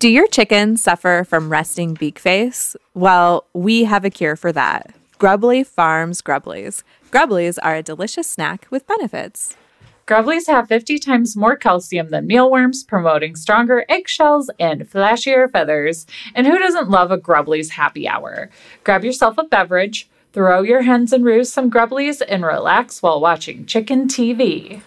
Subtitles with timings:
[0.00, 2.74] Do your chickens suffer from resting beak face?
[2.94, 4.94] Well, we have a cure for that.
[5.18, 6.82] Grubbly Farms Grubblies.
[7.10, 9.56] Grubblies are a delicious snack with benefits.
[10.06, 16.06] Grubblies have 50 times more calcium than mealworms, promoting stronger eggshells and flashier feathers.
[16.34, 18.48] And who doesn't love a Grubblies happy hour?
[18.84, 23.66] Grab yourself a beverage, throw your hens and roost some Grubblies, and relax while watching
[23.66, 24.80] chicken TV.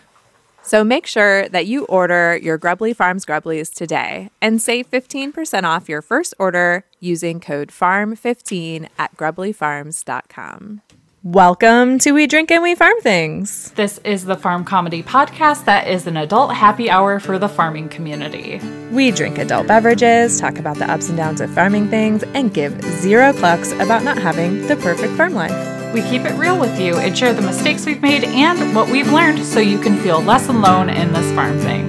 [0.65, 5.89] So make sure that you order your Grubbly Farms Grubblies today and save 15% off
[5.89, 10.81] your first order using code FARM15 at grubblyfarms.com.
[11.21, 13.71] Welcome to We Drink and We Farm Things.
[13.71, 17.87] This is the Farm Comedy Podcast that is an adult happy hour for the farming
[17.89, 18.59] community.
[18.91, 22.81] We drink adult beverages, talk about the ups and downs of farming things, and give
[22.81, 25.72] zero clucks about not having the perfect farm life.
[25.93, 29.11] We keep it real with you and share the mistakes we've made and what we've
[29.11, 31.87] learned so you can feel less alone in this farm thing.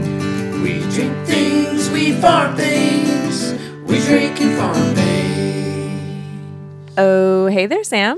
[0.63, 3.53] We drink things, we farm things,
[3.85, 6.95] we drink and farm things.
[6.99, 8.17] Oh, hey there, Sam.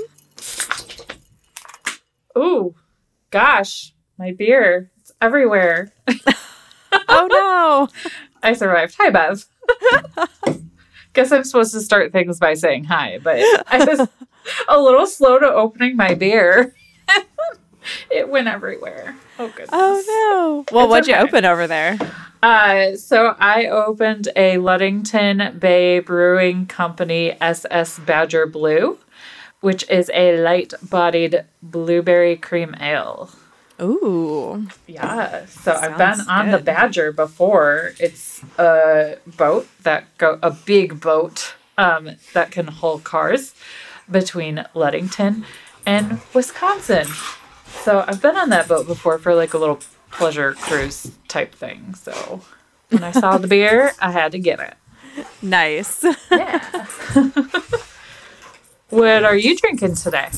[2.36, 2.75] Ooh,
[3.30, 4.91] gosh, my beer.
[4.98, 5.92] It's everywhere.
[7.08, 7.88] Oh no.
[8.42, 8.97] I survived.
[8.98, 9.44] Hi, Bev.
[11.17, 14.06] Guess I'm supposed to start things by saying hi, but I was
[14.69, 16.75] a little slow to opening my beer.
[18.11, 19.17] it went everywhere.
[19.39, 19.70] Oh, goodness.
[19.72, 20.77] Oh no.
[20.77, 21.97] Well, It's what'd you open over there?
[22.42, 28.98] Uh, so I opened a Ludington Bay Brewing Company SS Badger Blue,
[29.62, 33.31] which is a light bodied blueberry cream ale.
[33.80, 34.66] Ooh.
[34.86, 36.58] Yeah, so I've been on the.
[36.58, 37.92] Badger before.
[38.00, 43.54] It's a boat that go a big boat um, that can haul cars
[44.10, 45.44] between Ludington
[45.84, 47.06] and Wisconsin.
[47.66, 51.94] So I've been on that boat before for like a little pleasure cruise type thing.
[51.94, 52.41] So
[52.91, 54.74] when I saw the beer, I had to get it.
[55.42, 56.04] Nice.
[56.30, 56.86] Yeah.
[58.91, 60.28] what are you drinking today?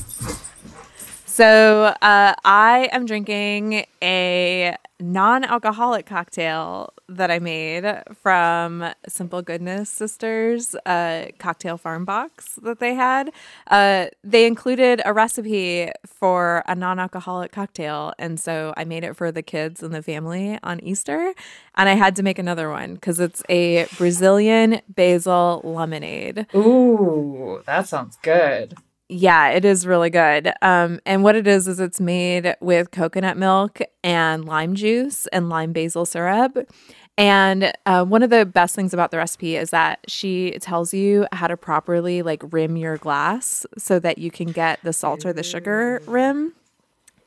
[1.39, 10.75] So uh, I am drinking a non-alcoholic cocktail that I made from Simple Goodness Sisters
[10.85, 13.31] uh, cocktail farm box that they had.
[13.69, 19.31] Uh, they included a recipe for a non-alcoholic cocktail, and so I made it for
[19.31, 21.35] the kids and the family on Easter.
[21.77, 26.49] And I had to make another one because it's a Brazilian basil lemonade.
[26.53, 28.75] Ooh, that sounds good.
[29.09, 30.53] Yeah, it is really good.
[30.61, 35.49] Um, and what it is is it's made with coconut milk and lime juice and
[35.49, 36.71] lime basil syrup.
[37.17, 41.27] And uh, one of the best things about the recipe is that she tells you
[41.33, 45.33] how to properly like rim your glass so that you can get the salt or
[45.33, 46.53] the sugar rim.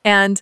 [0.05, 0.41] And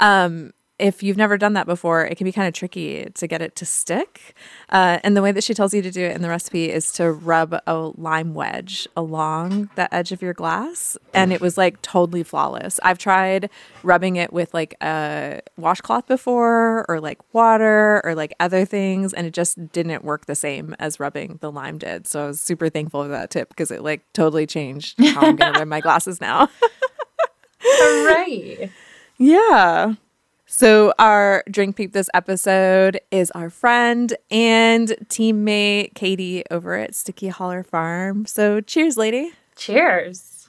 [0.00, 3.42] um, if you've never done that before, it can be kind of tricky to get
[3.42, 4.34] it to stick.
[4.70, 6.90] Uh, and the way that she tells you to do it in the recipe is
[6.92, 10.96] to rub a lime wedge along the edge of your glass.
[11.14, 12.80] And it was like totally flawless.
[12.82, 13.50] I've tried
[13.82, 19.12] rubbing it with like a washcloth before or like water or like other things.
[19.12, 22.06] And it just didn't work the same as rubbing the lime did.
[22.06, 25.36] So I was super thankful for that tip because it like totally changed how I'm
[25.36, 26.48] going to rub my glasses now.
[27.60, 28.70] Hooray!
[29.18, 29.94] Yeah.
[30.52, 37.28] So, our drink peep this episode is our friend and teammate Katie over at Sticky
[37.28, 38.26] Holler Farm.
[38.26, 39.30] So, cheers, lady.
[39.54, 40.48] Cheers.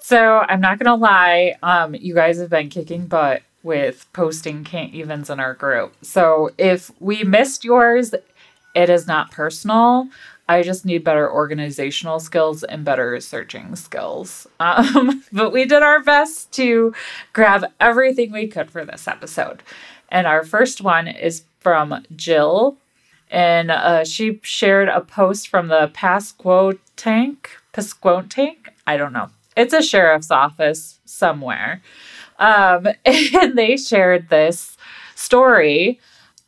[0.00, 4.92] So I'm not gonna lie, um, you guys have been kicking butt with posting can't
[4.92, 5.94] evens in our group.
[6.02, 8.14] So if we missed yours,
[8.74, 10.08] it is not personal.
[10.48, 14.46] I just need better organizational skills and better searching skills.
[14.60, 16.94] Um, but we did our best to
[17.32, 19.62] grab everything we could for this episode.
[20.08, 22.78] And our first one is from Jill
[23.30, 27.50] and uh, she shared a post from the Pasquo tank.
[27.72, 28.68] Pasquotank?
[28.86, 29.30] I don't know.
[29.56, 31.82] It's a sheriff's office somewhere.
[32.38, 34.76] Um, and they shared this
[35.14, 35.98] story,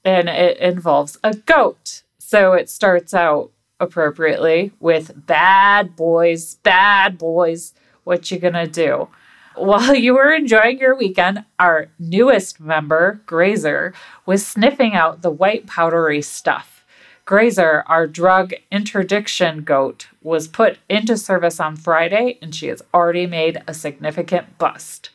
[0.04, 2.02] and it involves a goat.
[2.18, 3.50] So it starts out
[3.80, 7.74] appropriately with bad boys, bad boys.
[8.04, 9.08] What you gonna do?
[9.54, 13.92] While you were enjoying your weekend, our newest member, Grazer,
[14.24, 16.84] was sniffing out the white powdery stuff.
[17.24, 23.26] Grazer, our drug interdiction goat, was put into service on Friday and she has already
[23.26, 25.10] made a significant bust.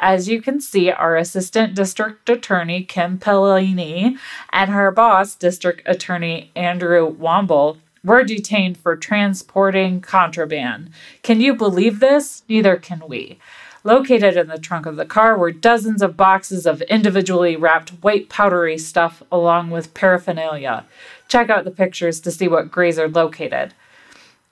[0.00, 4.18] As you can see, our assistant district attorney, Kim Pellini,
[4.50, 10.90] and her boss, district attorney Andrew Womble, were detained for transporting contraband.
[11.22, 12.42] Can you believe this?
[12.48, 13.38] Neither can we.
[13.84, 18.28] Located in the trunk of the car were dozens of boxes of individually wrapped white
[18.28, 20.84] powdery stuff along with paraphernalia.
[21.26, 23.74] Check out the pictures to see what Grazer located.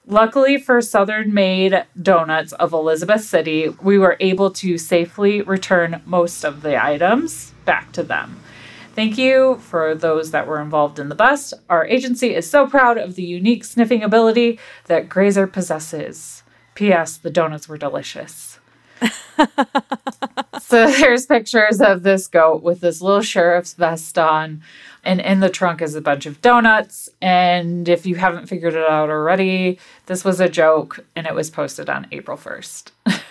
[0.07, 6.43] Luckily for Southern Made Donuts of Elizabeth City, we were able to safely return most
[6.43, 8.41] of the items back to them.
[9.01, 11.55] Thank you for those that were involved in the bust.
[11.71, 14.59] Our agency is so proud of the unique sniffing ability
[14.89, 16.43] that Grazer possesses.
[16.75, 17.17] P.S.
[17.17, 18.59] The donuts were delicious.
[20.61, 24.63] so there's pictures of this goat with this little sheriff's vest on,
[25.03, 27.09] and in the trunk is a bunch of donuts.
[27.23, 31.49] And if you haven't figured it out already, this was a joke, and it was
[31.49, 32.91] posted on April 1st.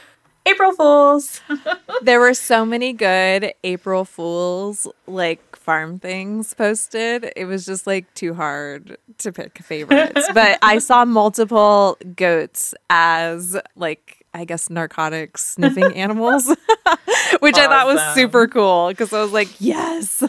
[0.50, 1.42] April Fools.
[2.02, 7.32] there were so many good April Fools like farm things posted.
[7.36, 10.28] It was just like too hard to pick favorites.
[10.34, 17.64] but I saw multiple goats as like I guess narcotics sniffing animals, which awesome.
[17.64, 20.24] I thought was super cool because I was like, yes.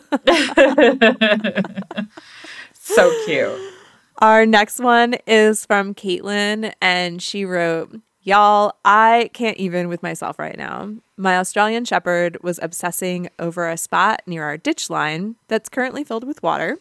[2.75, 3.75] so cute.
[4.19, 10.39] Our next one is from Caitlin, and she wrote, Y'all, I can't even with myself
[10.39, 10.93] right now.
[11.17, 16.25] My Australian Shepherd was obsessing over a spot near our ditch line that's currently filled
[16.25, 16.77] with water.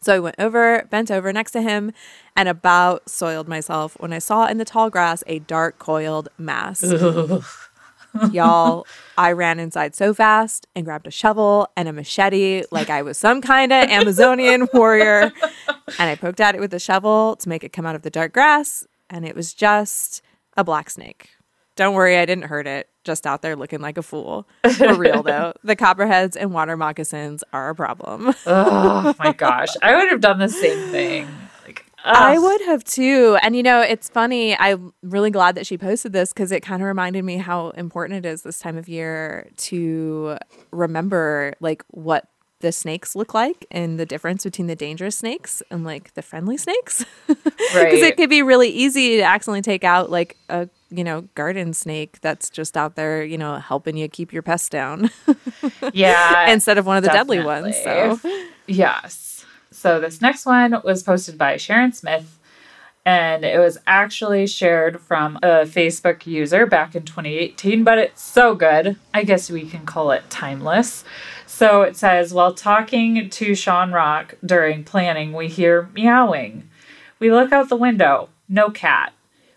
[0.00, 1.92] So I went over, bent over next to him,
[2.36, 6.84] and about soiled myself when I saw in the tall grass a dark coiled mass.
[8.30, 8.86] Y'all,
[9.18, 13.18] I ran inside so fast and grabbed a shovel and a machete like I was
[13.18, 15.32] some kind of Amazonian warrior.
[15.98, 18.10] And I poked at it with the shovel to make it come out of the
[18.10, 18.86] dark grass.
[19.10, 20.22] And it was just
[20.56, 21.30] a black snake.
[21.76, 22.88] Don't worry, I didn't hurt it.
[23.02, 24.48] Just out there looking like a fool.
[24.76, 28.32] For real though, the copperheads and water moccasins are a problem.
[28.46, 31.28] oh my gosh, I would have done the same thing.
[31.66, 32.16] Like ugh.
[32.16, 33.36] I would have too.
[33.42, 34.56] And you know, it's funny.
[34.58, 38.24] I'm really glad that she posted this because it kind of reminded me how important
[38.24, 40.38] it is this time of year to
[40.70, 42.28] remember like what
[42.64, 46.56] the snakes look like and the difference between the dangerous snakes and like the friendly
[46.56, 47.04] snakes.
[47.74, 48.12] Because right.
[48.12, 52.20] it could be really easy to accidentally take out like a you know garden snake
[52.20, 55.10] that's just out there you know helping you keep your pests down.
[55.92, 57.38] yeah, instead of one of the definitely.
[57.38, 57.76] deadly ones.
[57.82, 58.18] So
[58.66, 59.44] yes.
[59.72, 62.38] So this next one was posted by Sharon Smith.
[63.06, 68.54] And it was actually shared from a Facebook user back in 2018, but it's so
[68.54, 68.96] good.
[69.12, 71.04] I guess we can call it timeless.
[71.46, 76.68] So it says, while talking to Sean Rock during planning, we hear meowing.
[77.18, 78.30] We look out the window.
[78.48, 79.12] No cat.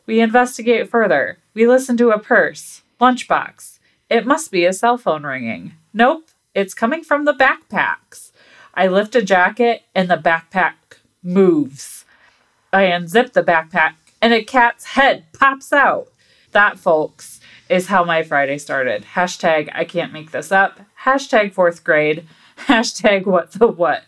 [0.05, 1.37] We investigate further.
[1.53, 2.81] We listen to a purse.
[2.99, 3.79] Lunchbox.
[4.09, 5.73] It must be a cell phone ringing.
[5.93, 8.31] Nope, it's coming from the backpacks.
[8.73, 10.73] I lift a jacket and the backpack
[11.23, 11.96] moves.
[12.71, 16.07] I unzip the backpack and a cat's head pops out.
[16.51, 19.05] That, folks, is how my Friday started.
[19.15, 20.79] Hashtag I can't make this up.
[21.03, 22.27] Hashtag fourth grade.
[22.67, 24.03] Hashtag what the what.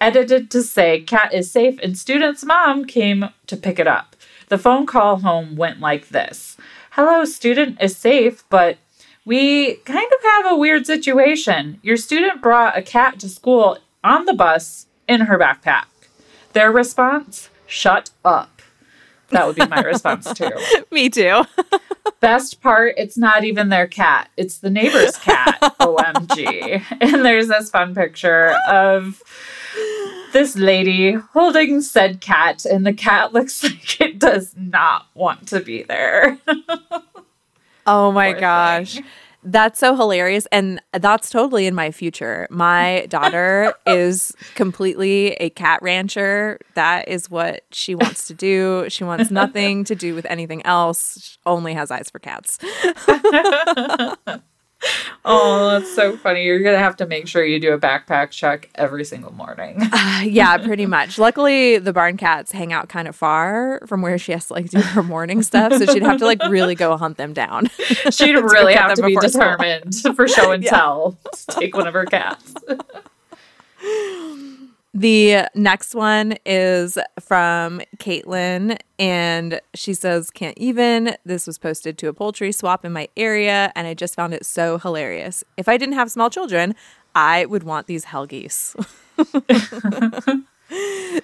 [0.00, 4.14] Edited to say cat is safe and student's mom came to pick it up.
[4.48, 6.56] The phone call home went like this
[6.92, 8.78] Hello, student is safe, but
[9.24, 11.80] we kind of have a weird situation.
[11.82, 15.84] Your student brought a cat to school on the bus in her backpack.
[16.54, 18.62] Their response shut up.
[19.30, 20.50] That would be my response too.
[20.90, 21.44] Me too.
[22.20, 24.30] Best part, it's not even their cat.
[24.36, 25.58] It's the neighbor's cat.
[25.80, 26.82] OMG.
[27.00, 29.22] And there's this fun picture of
[30.32, 35.60] this lady holding said cat, and the cat looks like it does not want to
[35.60, 36.38] be there.
[37.86, 38.94] oh my Poor gosh.
[38.94, 39.04] Thing.
[39.44, 40.46] That's so hilarious.
[40.52, 42.46] And that's totally in my future.
[42.50, 46.58] My daughter is completely a cat rancher.
[46.74, 48.86] That is what she wants to do.
[48.88, 52.58] She wants nothing to do with anything else, she only has eyes for cats.
[55.24, 56.44] oh, that's so funny.
[56.44, 59.78] You're going to have to make sure you do a backpack check every single morning.
[59.92, 61.18] uh, yeah, pretty much.
[61.18, 64.70] Luckily, the barn cats hang out kind of far from where she has to like
[64.70, 65.72] do her morning stuff.
[65.74, 67.66] So she'd have to like really go hunt them down.
[68.10, 70.70] she'd really have to be determined for show and yeah.
[70.70, 72.54] tell to take one of her cats.
[74.98, 81.14] The next one is from Caitlin, and she says, Can't even.
[81.24, 84.44] This was posted to a poultry swap in my area, and I just found it
[84.44, 85.44] so hilarious.
[85.56, 86.74] If I didn't have small children,
[87.14, 88.74] I would want these hell geese.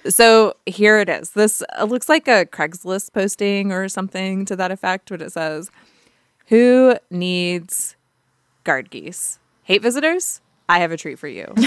[0.07, 1.31] so here it is.
[1.31, 5.69] This uh, looks like a Craigslist posting or something to that effect, what it says
[6.47, 7.97] Who needs
[8.63, 9.39] guard geese?
[9.63, 10.39] Hate visitors?
[10.69, 11.53] I have a treat for you.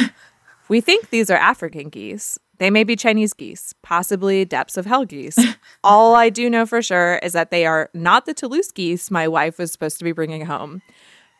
[0.69, 5.05] We think these are African geese, They may be Chinese geese, possibly depths of hell
[5.05, 5.39] geese.
[5.85, 9.27] All I do know for sure is that they are not the Toulouse geese my
[9.27, 10.83] wife was supposed to be bringing home.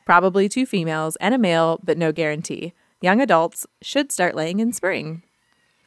[0.07, 2.73] Probably two females and a male, but no guarantee.
[3.03, 5.23] Young adults should start laying in spring.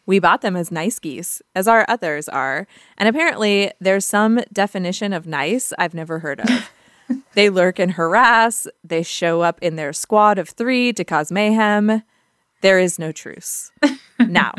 [0.05, 2.67] We bought them as nice geese, as our others are,
[2.98, 6.69] and apparently there's some definition of nice I've never heard of.
[7.33, 12.03] they lurk and harass, they show up in their squad of three to cause mayhem.
[12.62, 13.72] There is no truce.
[14.20, 14.53] Now,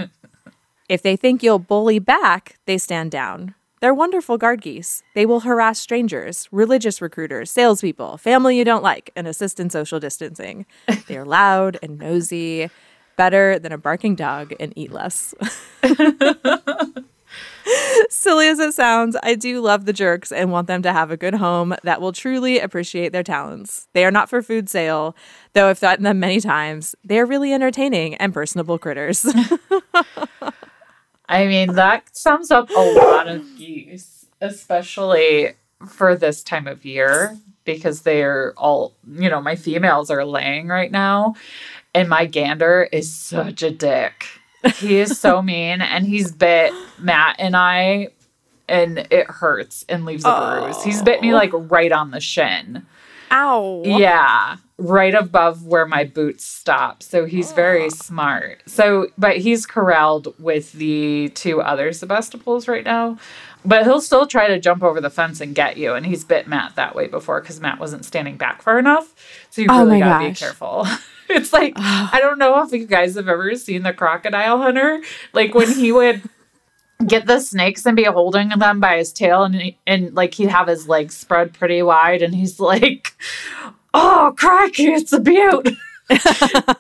[0.89, 3.55] if they think you'll bully back, they stand down.
[3.81, 5.03] They're wonderful guard geese.
[5.15, 9.99] They will harass strangers, religious recruiters, salespeople, family you don't like, and assist in social
[9.99, 10.67] distancing.
[11.09, 12.71] They are loud and nosy,
[13.17, 15.35] better than a barking dog, and eat less.
[18.11, 21.17] Silly as it sounds, I do love the jerks and want them to have a
[21.17, 23.89] good home that will truly appreciate their talents.
[23.93, 25.17] They are not for food sale,
[25.53, 26.95] though I've threatened them many times.
[27.05, 29.27] They are really entertaining and personable critters.
[31.29, 35.55] I mean, that sums up a lot of geese, especially
[35.89, 40.91] for this time of year, because they're all, you know, my females are laying right
[40.91, 41.35] now,
[41.95, 44.27] and my gander is such a dick.
[44.77, 48.09] He is so mean, and he's bit Matt and I,
[48.69, 50.83] and it hurts and leaves a bruise.
[50.83, 52.87] He's bit me like right on the shin.
[53.33, 53.83] Ow.
[53.85, 57.03] Yeah, right above where my boots stop.
[57.03, 58.63] So he's very smart.
[58.67, 63.19] So, but he's corralled with the two other Sebastopol's right now.
[63.65, 65.95] But he'll still try to jump over the fence and get you.
[65.95, 69.15] And he's bit Matt that way before because Matt wasn't standing back far enough.
[69.51, 70.87] So you Oh really my gotta be careful.
[71.29, 75.01] it's like, I don't know if you guys have ever seen the crocodile hunter.
[75.33, 76.23] Like when he would
[77.07, 80.49] get the snakes and be holding them by his tail and he- and like he'd
[80.49, 83.15] have his legs spread pretty wide and he's like
[83.93, 85.67] oh crikey it's a beaut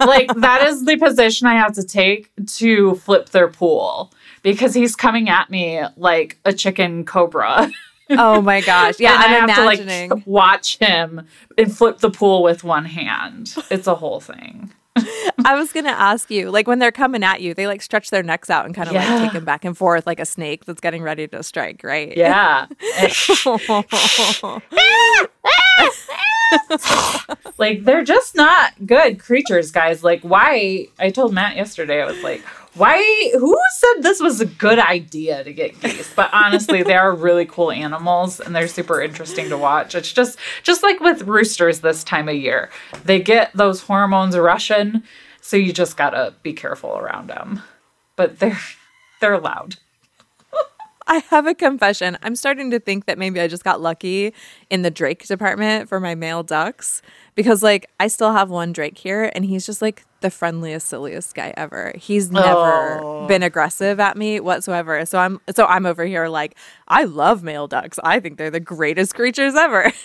[0.00, 4.94] like that is the position i have to take to flip their pool because he's
[4.94, 7.68] coming at me like a chicken cobra
[8.18, 8.98] Oh my gosh.
[9.00, 10.08] Yeah, and I'm I have imagining.
[10.10, 11.26] to like watch him
[11.58, 14.72] and flip the pool with one hand it's a whole thing
[15.44, 18.22] I was gonna ask you, like when they're coming at you, they like stretch their
[18.22, 19.08] necks out and kind of Yeah.
[19.14, 22.14] like take them back and forth like a snake that's getting ready to strike, right?
[22.14, 22.66] yeah
[27.58, 32.22] like they're just not good creatures guys like why i told matt yesterday i was
[32.22, 32.42] like
[32.74, 36.12] why who said this was a good idea to get geese?
[36.14, 39.94] But honestly they are really cool animals and they're super interesting to watch.
[39.94, 42.70] It's just just like with roosters this time of year.
[43.04, 45.02] They get those hormones rushing
[45.40, 47.62] so you just gotta be careful around them
[48.16, 48.58] but they're
[49.20, 49.76] they're loud
[51.12, 52.16] I have a confession.
[52.22, 54.32] I'm starting to think that maybe I just got lucky
[54.70, 57.02] in the Drake department for my male ducks
[57.34, 61.34] because like I still have one Drake here and he's just like the friendliest silliest
[61.34, 61.92] guy ever.
[61.96, 63.26] He's never Oh.
[63.26, 65.04] been aggressive at me whatsoever.
[65.04, 66.56] So I'm so I'm over here like
[66.88, 67.98] I love male ducks.
[68.02, 69.92] I think they're the greatest creatures ever.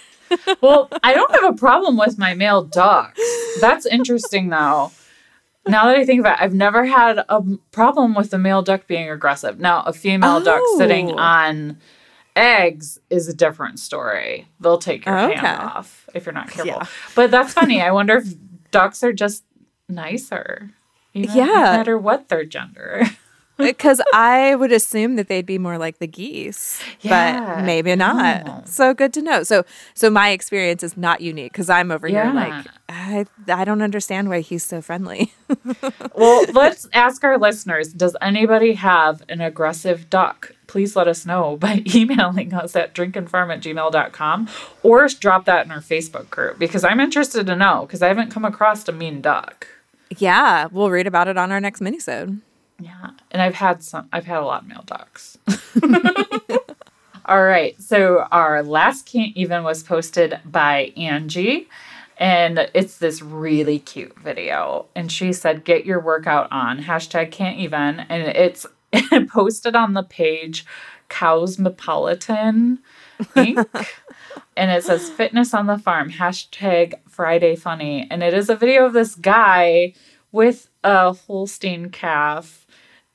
[0.59, 3.21] Well, I don't have a problem with my male ducks.
[3.61, 4.91] That's interesting, though.
[5.67, 8.87] Now that I think about it, I've never had a problem with a male duck
[8.87, 9.59] being aggressive.
[9.59, 11.17] Now, a female duck sitting Oh.
[11.17, 11.77] on
[12.35, 14.47] eggs is a different story.
[14.59, 15.35] They'll take your Okay.
[15.39, 16.67] hand off if you're not careful.
[16.67, 16.85] Yeah.
[17.15, 17.81] But that's funny.
[17.81, 18.27] I wonder if
[18.71, 19.43] ducks are just
[19.89, 20.69] nicer.
[21.13, 21.45] Even Yeah.
[21.45, 23.03] No matter what their gender.
[23.59, 27.55] Uh, because I would assume that they'd be more like the geese, Yeah.
[27.55, 28.45] but maybe not.
[28.45, 28.61] No.
[28.65, 29.43] So good to know.
[29.43, 33.81] So, so my experience is not unique because I'm over here like I, I don't
[33.81, 35.33] understand why he's so friendly.
[36.15, 40.53] Well, let's ask our listeners Does anybody have an aggressive duck?
[40.67, 44.49] Please let us know by emailing us at drinkandfarm at gmail.com
[44.83, 48.31] or drop that in our Facebook group because I'm interested to know because I haven't
[48.31, 49.67] come across a mean duck.
[50.17, 52.39] yeah, we'll read about it on our next minisode.
[52.79, 53.11] Yeah.
[53.31, 55.37] And I've had some, I've had a lot of male ducks.
[57.25, 57.79] All right.
[57.81, 61.67] So our last can't even was posted by Angie.
[62.17, 64.85] And it's this really cute video.
[64.95, 66.83] And she said, get your workout on.
[66.83, 67.99] Hashtag can't even.
[67.99, 68.65] And it's
[69.29, 70.65] posted on the page
[71.09, 72.79] Cosmopolitan
[73.19, 73.87] Inc.
[74.57, 76.11] and it says fitness on the farm.
[76.11, 78.07] Hashtag Friday funny.
[78.09, 79.93] And it is a video of this guy
[80.31, 82.66] with a Holstein calf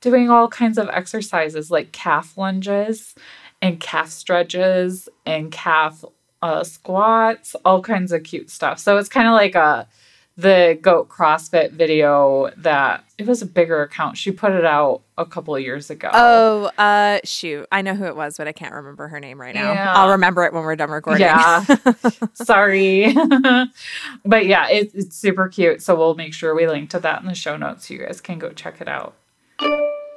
[0.02, 3.14] doing all kinds of exercises like calf lunges
[3.62, 6.04] and calf stretches and calf
[6.42, 8.78] uh, squats, all kinds of cute stuff.
[8.78, 9.88] So it's kind of like a
[10.36, 14.16] the goat CrossFit video that it was a bigger account.
[14.16, 16.08] She put it out a couple of years ago.
[16.12, 17.66] Oh, uh, shoot.
[17.70, 19.72] I know who it was, but I can't remember her name right now.
[19.72, 19.92] Yeah.
[19.92, 21.20] I'll remember it when we're done recording.
[21.20, 21.64] Yeah.
[22.32, 23.12] Sorry.
[24.24, 25.82] but yeah, it, it's super cute.
[25.82, 28.22] So we'll make sure we link to that in the show notes so you guys
[28.22, 29.14] can go check it out.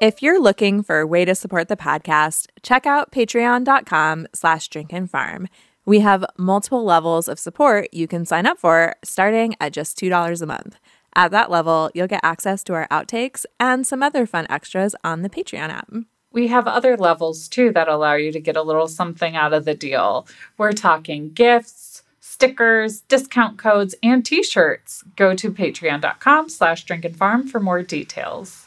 [0.06, 5.48] If you're looking for a way to support the podcast, check out patreon.com slash drinkandfarm.
[5.84, 10.42] We have multiple levels of support you can sign up for starting at just $2
[10.44, 10.78] a month.
[11.16, 15.24] At that level, you'll get access to our outtakes and some other fun extras on
[15.24, 15.92] the Patreon app.
[16.32, 19.66] We have other levels too that allow you to get a little something out of
[19.66, 20.28] the deal.
[20.60, 25.04] We're talking gifts, stickers, discount codes, and t-shirts.
[25.16, 28.65] Go to patreon.com slash drinkandfarm for more details.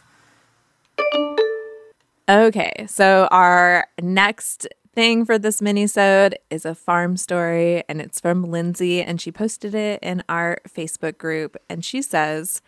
[2.29, 8.45] Okay, so our next thing for this mini-sode is a farm story, and it's from
[8.45, 12.61] Lindsay, and she posted it in our Facebook group, and she says,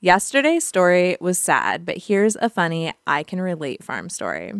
[0.00, 4.52] Yesterday's story was sad, but here's a funny I can relate farm story.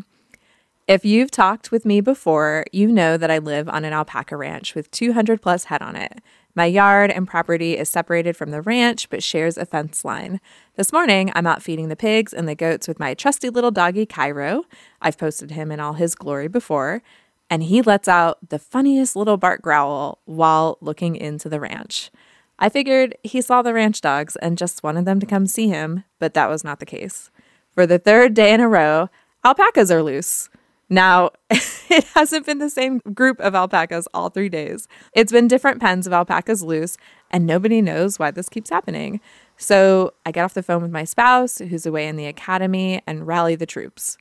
[0.89, 4.75] If you've talked with me before, you know that I live on an alpaca ranch
[4.75, 6.23] with 200 plus head on it.
[6.55, 10.41] My yard and property is separated from the ranch but shares a fence line.
[10.75, 14.05] This morning, I'm out feeding the pigs and the goats with my trusty little doggy
[14.05, 14.65] Cairo.
[15.01, 17.03] I've posted him in all his glory before,
[17.49, 22.11] and he lets out the funniest little bark growl while looking into the ranch.
[22.59, 26.05] I figured he saw the ranch dogs and just wanted them to come see him,
[26.19, 27.31] but that was not the case.
[27.75, 29.09] For the third day in a row,
[29.45, 30.51] alpacas are loose.
[30.91, 34.89] Now, it hasn't been the same group of alpacas all three days.
[35.15, 36.99] It's been different pens of alpacas loose,
[37.31, 39.21] and nobody knows why this keeps happening.
[39.57, 43.27] So I get off the phone with my spouse, who's away in the academy, and
[43.27, 44.19] rally the troops.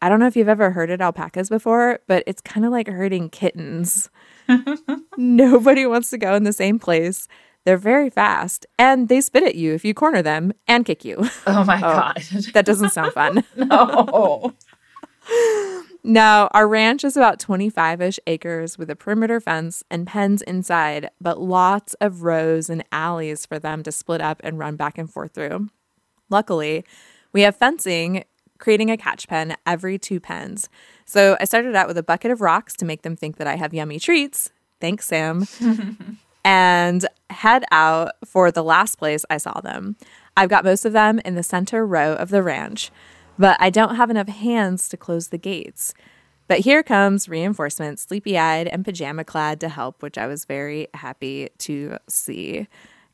[0.00, 3.30] I don't know if you've ever herded alpacas before, but it's kind of like herding
[3.30, 4.08] kittens.
[5.16, 7.26] Nobody wants to go in the same place.
[7.64, 11.28] They're very fast and they spit at you if you corner them and kick you.
[11.46, 12.22] Oh my oh, God.
[12.54, 13.44] That doesn't sound fun.
[13.56, 14.54] no.
[16.04, 21.10] Now, our ranch is about 25 ish acres with a perimeter fence and pens inside,
[21.20, 25.10] but lots of rows and alleys for them to split up and run back and
[25.10, 25.68] forth through.
[26.30, 26.84] Luckily,
[27.32, 28.24] we have fencing
[28.58, 30.68] creating a catch pen every two pens.
[31.04, 33.56] So I started out with a bucket of rocks to make them think that I
[33.56, 34.50] have yummy treats.
[34.80, 35.46] Thanks, Sam.
[36.44, 39.96] and head out for the last place I saw them.
[40.36, 42.90] I've got most of them in the center row of the ranch
[43.38, 45.94] but I don't have enough hands to close the gates.
[46.48, 50.88] But here comes reinforcement, sleepy eyed and pajama clad to help, which I was very
[50.94, 52.66] happy to see.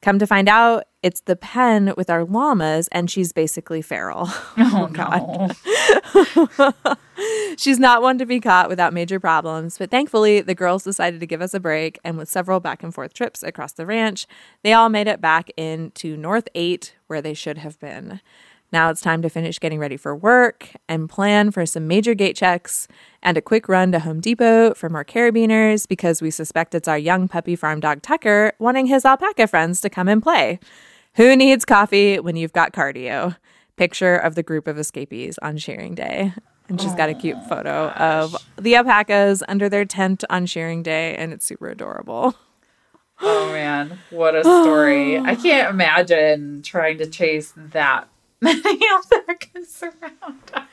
[0.05, 4.29] Come to find out, it's the pen with our llamas, and she's basically feral.
[4.57, 5.55] Oh, oh,
[6.75, 6.97] God.
[7.59, 11.27] she's not one to be caught without major problems, but thankfully, the girls decided to
[11.27, 14.27] give us a break, and with several back and forth trips across the ranch,
[14.63, 18.21] they all made it back into North 8, where they should have been.
[18.75, 22.35] Now it's time to finish getting ready for work and plan for some major gate
[22.35, 22.89] checks
[23.23, 26.99] and a quick run to Home Depot for more carabiners because we suspect it's our
[26.99, 30.59] young puppy farm dog Tucker wanting his alpaca friends to come and play.
[31.15, 33.37] Who needs coffee when you've got cardio?
[33.77, 36.33] Picture of the group of escapees on shearing day.
[36.69, 40.83] And she's got a cute oh photo of the alpacas under their tent on shearing
[40.83, 42.35] day, and it's super adorable.
[43.21, 45.17] Oh man, what a story.
[45.17, 48.09] I can't imagine trying to chase that
[48.45, 50.67] many alpacas around.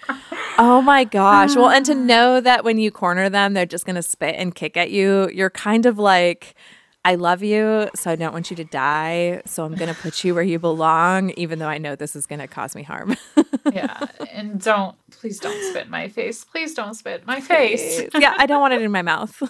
[0.58, 1.56] Oh my gosh.
[1.56, 2.06] Well, and to um.
[2.06, 5.30] know that when you corner them, they're just going to spit and kick at you,
[5.34, 6.56] you're kind of like,
[7.04, 9.42] I love you, so I don't want you to die.
[9.46, 12.28] So I'm going to put you where you belong, even though I know this is
[12.28, 13.18] going to cause me harm.
[13.74, 14.06] yeah.
[14.32, 16.44] And don't, please don't spit in my face.
[16.44, 18.04] Please don't spit in my face.
[18.20, 18.36] yeah.
[18.38, 19.42] I don't want it in my mouth.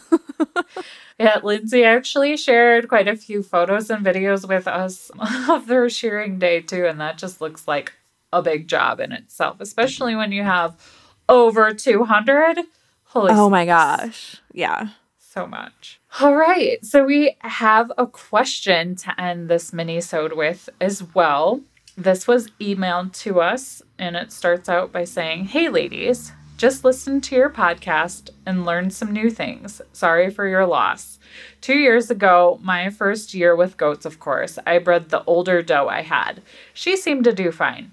[1.19, 1.39] yeah.
[1.43, 5.11] Lindsay actually shared quite a few photos and videos with us
[5.49, 6.85] of their shearing day, too.
[6.85, 7.91] And that just looks like
[8.33, 10.75] a big job in itself, especially when you have
[11.27, 12.59] over 200.
[13.05, 14.41] Holy oh my gosh.
[14.53, 14.89] Yeah.
[15.19, 15.99] So much.
[16.19, 16.83] All right.
[16.85, 21.61] So we have a question to end this mini-sode with as well.
[21.97, 27.23] This was emailed to us and it starts out by saying, Hey ladies, just listened
[27.23, 29.81] to your podcast and learned some new things.
[29.93, 31.17] Sorry for your loss.
[31.59, 35.87] Two years ago, my first year with goats, of course, I bred the older doe
[35.87, 36.41] I had.
[36.73, 37.91] She seemed to do fine.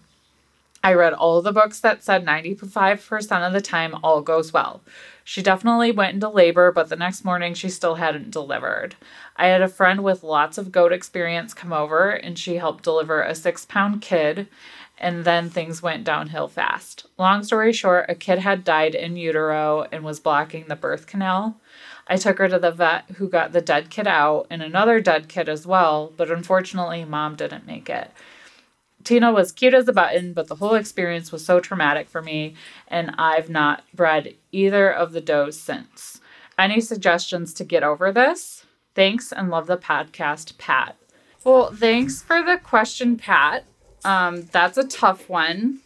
[0.88, 4.80] I read all the books that said 95% of the time all goes well.
[5.22, 8.96] She definitely went into labor, but the next morning she still hadn't delivered.
[9.36, 13.20] I had a friend with lots of goat experience come over and she helped deliver
[13.20, 14.48] a six pound kid,
[14.96, 17.04] and then things went downhill fast.
[17.18, 21.60] Long story short, a kid had died in utero and was blocking the birth canal.
[22.06, 25.28] I took her to the vet who got the dead kid out and another dead
[25.28, 28.10] kid as well, but unfortunately, mom didn't make it.
[29.08, 32.54] Tina was cute as a button, but the whole experience was so traumatic for me,
[32.88, 36.20] and I've not bred either of the does since.
[36.58, 38.66] Any suggestions to get over this?
[38.94, 40.94] Thanks and love the podcast, Pat.
[41.42, 43.64] Well, thanks for the question, Pat.
[44.04, 45.78] Um, that's a tough one.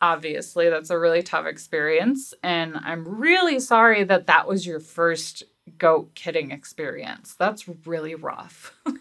[0.00, 5.44] obviously that's a really tough experience and i'm really sorry that that was your first
[5.78, 8.74] goat kidding experience that's really rough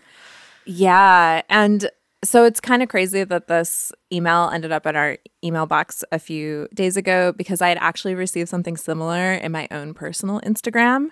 [0.66, 1.42] Yeah.
[1.50, 1.90] And
[2.24, 6.20] so it's kind of crazy that this email ended up in our email box a
[6.20, 11.08] few days ago because I had actually received something similar in my own personal Instagram.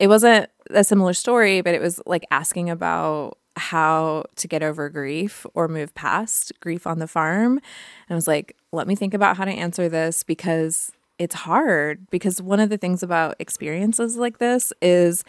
[0.00, 4.88] It wasn't a similar story, but it was like asking about how to get over
[4.88, 7.52] grief or move past grief on the farm.
[7.52, 12.08] And I was like, let me think about how to answer this because it's hard.
[12.10, 15.24] Because one of the things about experiences like this is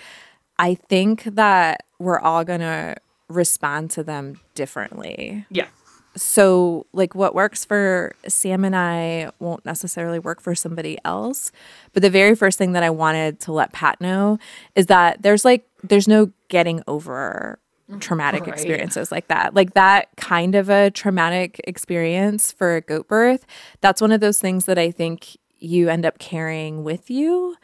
[0.58, 2.96] I think that we're all going to
[3.30, 5.46] respond to them differently.
[5.50, 5.68] yeah
[6.16, 11.52] So, like, what works for Sam and I won't necessarily work for somebody else.
[11.94, 14.40] But the very first thing that I wanted to let Pat know
[14.76, 17.60] is that there's like, there's no getting over
[18.00, 18.54] traumatic Right.
[18.54, 19.54] experiences like that.
[19.54, 23.46] Like, that kind of a traumatic experience for a goat birth,
[23.82, 27.56] that's one of those things that I think you end up carrying with you.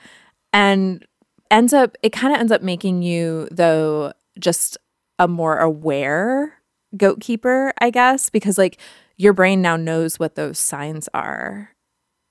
[0.54, 1.06] And
[1.52, 4.78] ends up, it kind of ends up making you, though, just
[5.20, 6.60] a more aware
[6.98, 8.80] goat keeper, I guess, because like
[9.18, 11.72] your brain now knows what those signs are.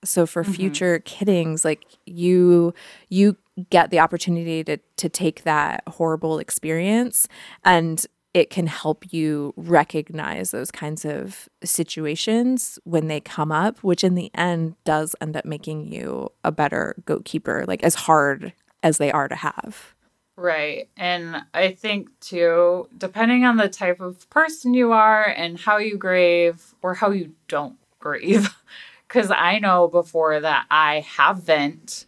[0.05, 0.53] So for mm-hmm.
[0.53, 2.75] future kiddings, like you
[3.09, 3.37] you
[3.71, 7.29] get the opportunity to to take that horrible experience
[7.65, 14.03] and it can help you recognize those kinds of situations when they come up, which
[14.03, 18.53] in the end does end up making you a better goat keeper, like as hard
[18.83, 19.94] as they are to have.
[20.37, 20.89] Right.
[20.97, 25.97] And I think too, depending on the type of person you are and how you
[25.97, 28.49] grieve or how you don't grieve,
[29.09, 32.07] because I know before that I haven't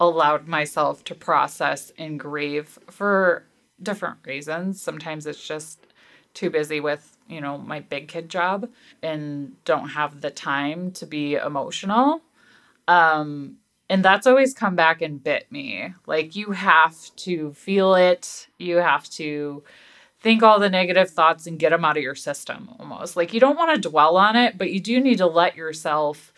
[0.00, 3.44] allowed myself to process and grieve for
[3.82, 4.80] different reasons.
[4.80, 5.80] Sometimes it's just
[6.32, 8.70] too busy with, you know, my big kid job
[9.02, 12.22] and don't have the time to be emotional.
[12.88, 15.94] Um, and that's always come back and bit me.
[16.06, 18.48] Like you have to feel it.
[18.58, 19.62] You have to
[20.20, 23.16] think all the negative thoughts and get them out of your system almost.
[23.16, 26.32] Like you don't want to dwell on it, but you do need to let yourself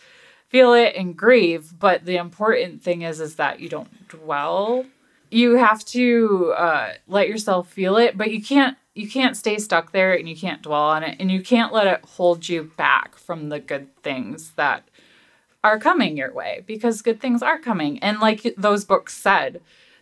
[0.49, 4.85] feel it and grieve, but the important thing is is that you don't dwell.
[5.31, 9.91] You have to uh, let yourself feel it, but you can't you can't stay stuck
[9.91, 13.15] there and you can't dwell on it and you can't let it hold you back
[13.15, 14.83] from the good things that
[15.63, 17.99] are coming your way because good things are coming.
[17.99, 19.61] And like those books said,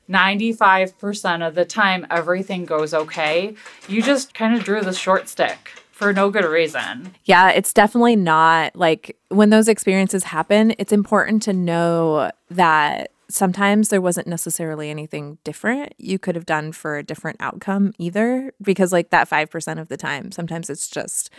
[0.10, 3.56] 95% of the time everything goes okay.
[3.88, 7.13] You just kind of drew the short stick for no good reason.
[7.26, 13.89] Yeah, it's definitely not like when those experiences happen, it's important to know that sometimes
[13.89, 18.93] there wasn't necessarily anything different you could have done for a different outcome either because
[18.93, 21.30] like that 5% of the time sometimes it's just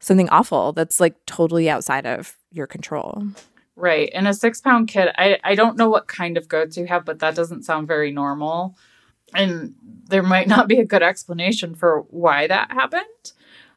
[0.00, 3.24] something awful that's like totally outside of your control.
[3.76, 4.10] Right.
[4.12, 7.04] And a six pound kid, I, I don't know what kind of goats you have,
[7.04, 8.76] but that doesn't sound very normal.
[9.34, 9.74] And
[10.08, 13.32] there might not be a good explanation for why that happened.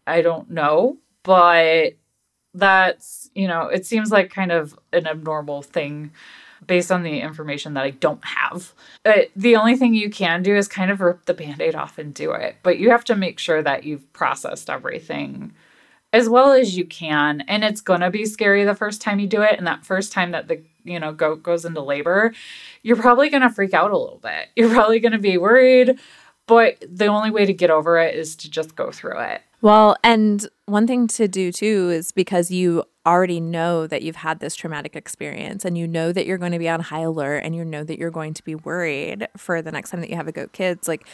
[0.08, 0.98] I don't know.
[1.24, 1.94] But
[2.54, 6.12] that's, you know, it seems like kind of an abnormal thing
[6.66, 8.74] based on the information that I don't have.
[9.06, 11.98] Uh, the only thing you can do is kind of rip the band aid off
[11.98, 12.58] and do it.
[12.64, 15.54] But you have to make sure that you've processed everything
[16.14, 19.28] as well as you can and it's going to be scary the first time you
[19.28, 22.34] do it and that first time that the you know goat goes into labor
[22.84, 26.00] you're probably going to freak out a little bit you're probably going to be worried
[26.48, 29.96] but the only way to get over it is to just go through it Well,
[30.04, 34.56] and one thing to do too is because you already know that you've had this
[34.56, 37.66] traumatic experience and you know that you're going to be on high alert and you
[37.66, 40.32] know that you're going to be worried for the next time that you have a
[40.32, 41.08] goat kids, like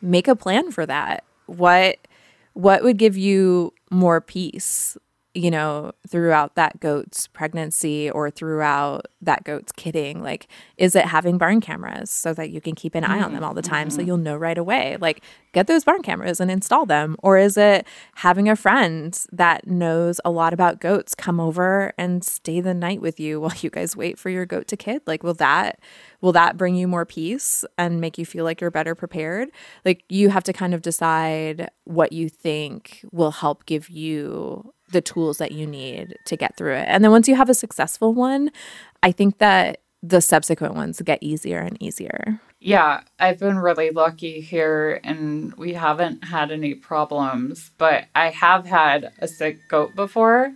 [0.00, 1.24] make a plan for that.
[1.46, 1.98] What
[2.54, 4.96] what would give you more peace,
[5.34, 10.22] you know, throughout that goat's pregnancy or throughout that goat's kidding?
[10.22, 13.42] Like, is it having barn cameras so that you can keep an eye on them
[13.42, 14.06] all the time so mm-hmm.
[14.06, 14.96] you'll know right away?
[15.00, 17.16] Like, get those barn cameras and install them.
[17.20, 22.24] Or is it having a friend that knows a lot about goats come over and
[22.24, 25.02] stay the night with you while you guys wait for your goat to kid?
[25.06, 25.80] Like, will that
[26.20, 29.50] will that bring you more peace and make you feel like you're better prepared?
[29.84, 35.02] Like, you have to kind of decide what you think will help give you the
[35.02, 36.86] tools that you need to get through it.
[36.88, 38.50] And then once you have a successful one,
[39.02, 42.40] I think that the subsequent ones get easier and easier.
[42.60, 48.66] yeah i've been really lucky here and we haven't had any problems but i have
[48.66, 50.52] had a sick goat before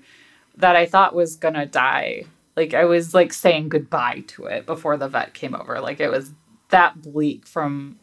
[0.57, 2.25] that i thought was gonna die
[2.57, 6.11] like i was like saying goodbye to it before the vet came over like it
[6.11, 6.33] was
[6.69, 7.99] that bleak from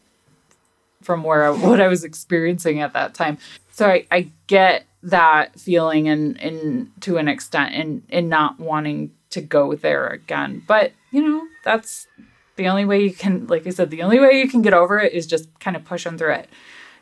[1.02, 3.38] from where I, what i was experiencing at that time
[3.70, 9.12] so I, I get that feeling and and to an extent and and not wanting
[9.30, 10.62] to go there again.
[10.66, 12.08] But you know, that's
[12.56, 14.98] the only way you can like I said, the only way you can get over
[14.98, 16.48] it is just kind of pushing through it.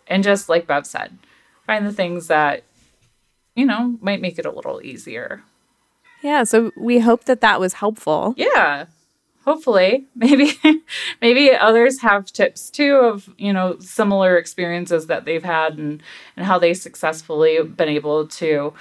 [0.06, 1.16] And just like Bev said,
[1.66, 2.64] find the things that
[3.56, 5.42] you know might make it a little easier.
[6.22, 8.34] Yeah, so we hope that that was helpful.
[8.36, 8.86] Yeah.
[9.44, 10.58] Hopefully, maybe
[11.20, 16.02] maybe others have tips too of, you know, similar experiences that they've had and
[16.36, 18.72] and how they successfully been able to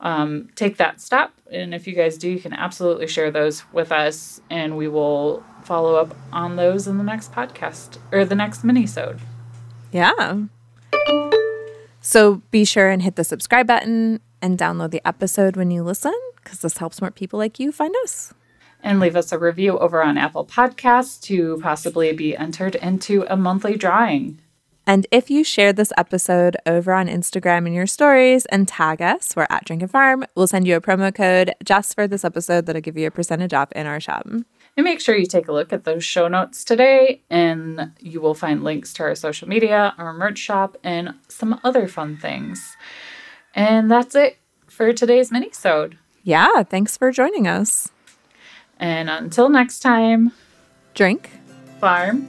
[0.00, 1.32] um, take that step.
[1.50, 5.44] And if you guys do, you can absolutely share those with us and we will
[5.62, 9.20] follow up on those in the next podcast or the next mini-sode.
[9.92, 10.38] Yeah.
[12.00, 16.14] So be sure and hit the subscribe button and download the episode when you listen
[16.42, 18.34] because this helps more people like you find us.
[18.82, 23.36] And leave us a review over on Apple Podcasts to possibly be entered into a
[23.36, 24.40] monthly drawing.
[24.84, 29.36] And if you share this episode over on Instagram in your stories and tag us,
[29.36, 32.66] we're at Drink and Farm, we'll send you a promo code just for this episode
[32.66, 34.26] that'll give you a percentage off in our shop.
[34.26, 38.34] And make sure you take a look at those show notes today, and you will
[38.34, 42.76] find links to our social media, our merch shop, and some other fun things.
[43.54, 45.98] And that's it for today's mini-sode.
[46.24, 47.90] Yeah, thanks for joining us.
[48.82, 50.32] And until next time,
[50.94, 51.30] Drink
[51.80, 52.26] farm.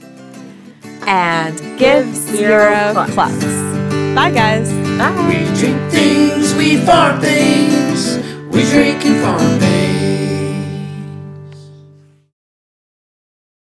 [1.06, 3.44] and give zero Zero plus.
[4.14, 4.70] Bye, guys.
[4.96, 5.10] Bye.
[5.28, 8.18] We drink things, we farm things.
[8.54, 9.58] We drink and farm